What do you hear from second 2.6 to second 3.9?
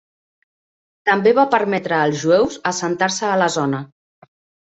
assentar-se a la zona.